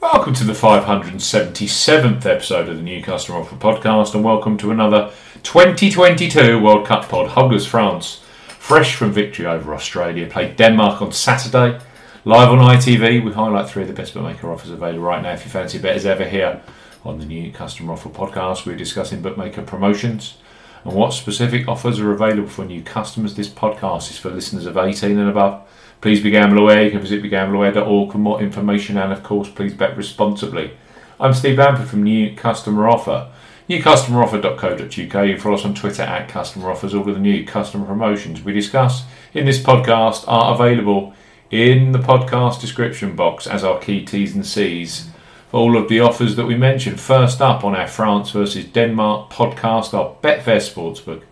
[0.00, 5.12] Welcome to the 577th episode of the New Customer Offer Podcast, and welcome to another
[5.42, 7.30] 2022 World Cup pod.
[7.30, 11.80] Holders France, fresh from victory over Australia, played Denmark on Saturday.
[12.24, 15.32] Live on ITV, we highlight three of the best bookmaker offers available right now.
[15.32, 16.62] If you fancy bet as ever here
[17.04, 20.36] on the New Customer Offer Podcast, we're discussing bookmaker promotions
[20.84, 23.34] and what specific offers are available for new customers.
[23.34, 25.68] This podcast is for listeners of 18 and above.
[26.00, 26.84] Please be gamble aware.
[26.84, 30.70] You can visit begambleaware.org for more information and, of course, please bet responsibly.
[31.18, 33.30] I'm Steve Bamford from New Customer Offer.
[33.68, 35.28] NewCustomeroffer.co.uk.
[35.28, 36.94] You follow us on Twitter at Customer Offers.
[36.94, 39.04] All of the new customer promotions we discuss
[39.34, 41.12] in this podcast are available
[41.50, 45.10] in the podcast description box as our key T's and C's
[45.52, 47.00] all of the offers that we mentioned.
[47.00, 51.22] First up on our France versus Denmark podcast are Betfair Sportsbook,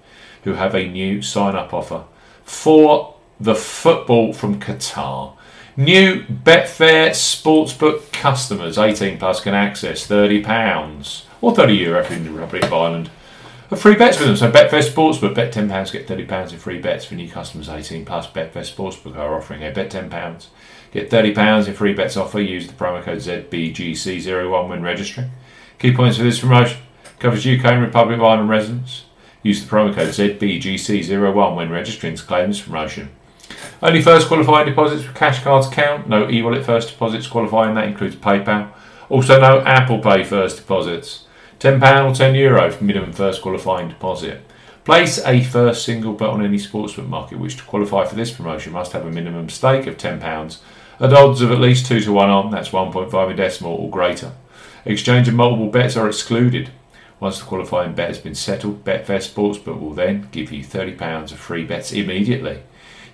[0.45, 2.05] who have a new sign up offer
[2.45, 5.34] for the football from Qatar.
[5.77, 12.31] New Betfair Sportsbook customers, 18 plus, can access £30 or 30 euro if in the
[12.31, 13.11] Republic of Ireland.
[13.70, 14.37] A free bets with them.
[14.37, 18.27] So Betfair Sportsbook, bet £10, get £30 in free bets for new customers 18 plus.
[18.27, 20.47] Betfair Sportsbook are offering a bet £10,
[20.92, 22.41] get £30 in free bets offer.
[22.41, 25.31] Use the promo code ZBGC01 when registering.
[25.78, 26.78] Key points for this promotion
[27.19, 29.05] covers UK and Republic of Ireland residents.
[29.43, 33.11] Use the promo code ZBGC01 when registering to claim this promotion.
[33.83, 36.09] Only first qualifying deposits with cash cards count.
[36.09, 37.75] No e-wallet first deposits qualifying.
[37.75, 38.71] That includes PayPal.
[39.09, 41.27] Also, no Apple Pay first deposits.
[41.61, 44.43] £10 or €10 Euro for minimum first qualifying deposit.
[44.84, 48.73] Place a first single bet on any sportsbook market, which to qualify for this promotion
[48.73, 50.59] must have a minimum stake of £10
[50.98, 54.33] at odds of at least 2 to 1 on, that's 1.5 in decimal or greater.
[54.84, 56.70] Exchange of multiple bets are excluded.
[57.19, 61.38] Once the qualifying bet has been settled, Betfair Sportsbook will then give you £30 of
[61.38, 62.62] free bets immediately.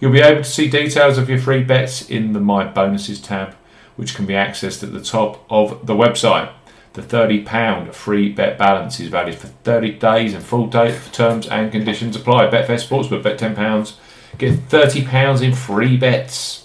[0.00, 3.54] You'll be able to see details of your free bets in the My Bonuses tab,
[3.96, 6.50] which can be accessed at the top of the website.
[6.94, 11.72] The £30 free bet balance is valid for 30 days and full day terms and
[11.72, 12.48] conditions apply.
[12.48, 13.94] Betfair Sportsbook, bet £10,
[14.38, 16.61] get £30 in free bets.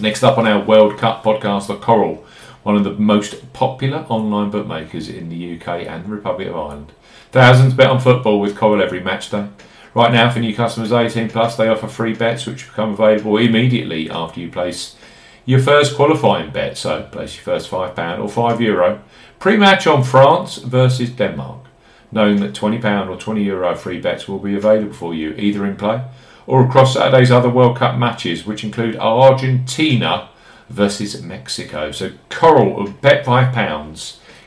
[0.00, 2.24] Next up on our World Cup podcast, the Coral,
[2.62, 6.92] one of the most popular online bookmakers in the UK and the Republic of Ireland.
[7.30, 9.48] Thousands bet on football with Coral every match day.
[9.94, 14.10] Right now, for new customers 18 plus, they offer free bets which become available immediately
[14.10, 14.96] after you place
[15.44, 16.78] your first qualifying bet.
[16.78, 19.02] So, place your first £5 or €5 Euro
[19.38, 21.66] pre match on France versus Denmark,
[22.10, 25.76] knowing that £20 or €20 Euro free bets will be available for you either in
[25.76, 26.00] play
[26.46, 30.28] or across Saturday's other World Cup matches, which include Argentina
[30.68, 31.90] versus Mexico.
[31.92, 33.52] So, Coral, bet £5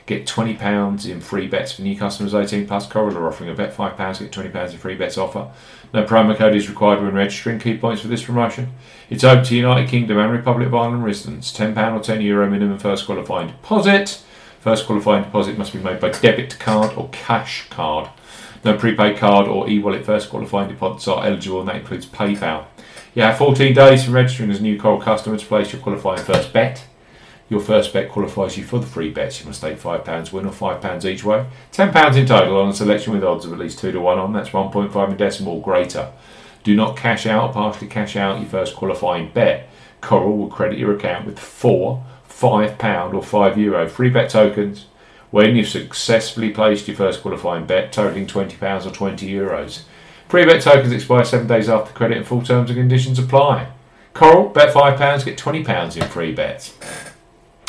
[0.06, 2.86] Get £20 in free bets for new customers 18 plus.
[2.86, 5.50] Coral are offering a bet £5, get £20 in free bets offer.
[5.92, 7.58] No promo code is required when registering.
[7.58, 8.68] Key points for this promotion.
[9.10, 11.52] It's open to United Kingdom and Republic of Ireland residents.
[11.52, 14.22] £10 or €10 Euro minimum first qualifying deposit.
[14.60, 18.08] First qualifying deposit must be made by debit card or cash card.
[18.66, 22.64] No prepaid card or e-wallet first qualifying deposits are eligible and that includes PayPal.
[23.14, 26.24] You have 14 days from registering as a new Coral customer to place your qualifying
[26.24, 26.84] first bet.
[27.48, 29.38] Your first bet qualifies you for the free bets.
[29.38, 31.46] You must stake £5 win or £5 each way.
[31.70, 34.32] £10 in total on a selection with odds of at least 2 to 1 on.
[34.32, 36.10] That's 1.5 in decimal greater.
[36.64, 39.68] Do not cash out partially cash out your first qualifying bet.
[40.00, 44.86] Coral will credit your account with four £5 or €5 Euro free bet tokens
[45.36, 49.18] when you've successfully placed your first qualifying bet totaling £20 or €20.
[49.18, 49.82] Euros.
[50.30, 53.68] Free bet tokens expire 7 days after credit and full terms and conditions apply.
[54.14, 56.74] Coral, bet £5, get £20 in free bets.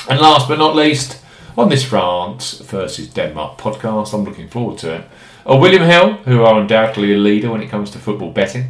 [0.10, 1.22] And last but not least,
[1.58, 5.06] on this France versus Denmark podcast, I'm looking forward to it.
[5.46, 8.70] Are William Hill, who are undoubtedly a leader when it comes to football betting,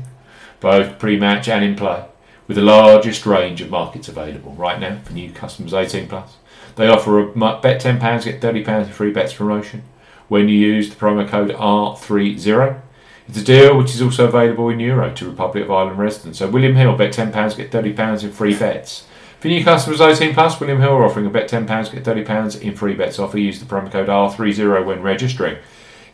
[0.59, 2.03] both pre match and in play,
[2.47, 6.38] with the largest range of markets available right now for new customers 18 plus.
[6.77, 9.83] They offer a bet £10, get £30 in free bets promotion
[10.27, 12.81] when you use the promo code R30.
[13.27, 16.39] It's a deal which is also available in Euro to Republic of Ireland residents.
[16.39, 19.07] So William Hill, bet £10, get £30 in free bets.
[19.39, 22.75] For new customers 18 plus, William Hill are offering a bet £10, get £30 in
[22.75, 23.39] free bets offer.
[23.39, 25.57] Use the promo code R30 when registering.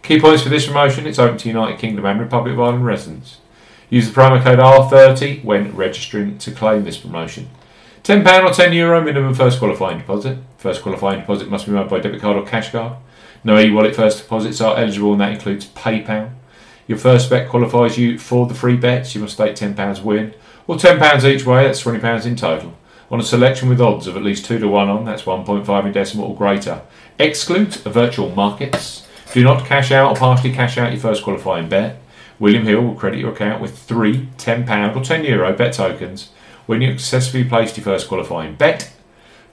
[0.02, 3.40] Key points for this promotion it's open to United Kingdom and Republic of Ireland residents.
[3.90, 7.50] Use the promo code R30 when registering to claim this promotion.
[8.04, 10.38] £10 or €10 Euro minimum first qualifying deposit.
[10.58, 12.98] First qualifying deposit must be made by debit card or cash card.
[13.44, 16.32] No e wallet first deposits are eligible, and that includes PayPal.
[16.86, 19.16] Your first bet qualifies you for the free bets.
[19.16, 20.34] You must stake £10 win
[20.68, 22.74] or £10 each way, that's £20 in total
[23.14, 25.92] on a selection with odds of at least 2 to 1 on, that's 1.5 in
[25.92, 26.82] decimal or greater.
[27.20, 29.08] Exclude virtual markets.
[29.32, 32.02] Do not cash out or partially cash out your first qualifying bet.
[32.40, 36.30] William Hill will credit your account with three £10 or €10 Euro bet tokens
[36.66, 38.92] when you successfully placed your first qualifying bet.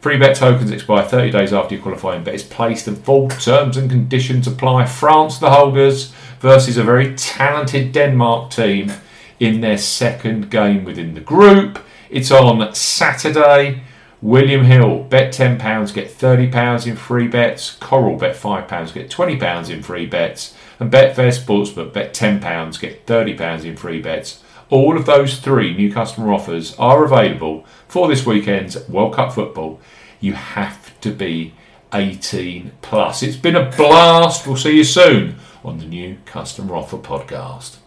[0.01, 3.77] Free bet tokens expire 30 days after your qualifying bet is placed and full terms
[3.77, 4.87] and conditions apply.
[4.87, 8.93] France, the holders, versus a very talented Denmark team
[9.39, 11.79] in their second game within the group.
[12.09, 13.83] It's on Saturday.
[14.23, 17.77] William Hill, bet £10, get £30 in free bets.
[17.81, 20.55] Coral, bet £5, get £20 in free bets.
[20.79, 24.43] And Betfair Sportsbook, bet £10, get £30 in free bets.
[24.71, 29.81] All of those three new customer offers are available for this weekend's World Cup football.
[30.21, 31.55] You have to be
[31.93, 33.25] 18 plus.
[33.25, 34.47] It's been a blast.
[34.47, 37.80] We'll see you soon on the new customer offer podcast.